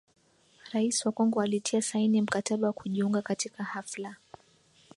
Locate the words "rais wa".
0.71-1.11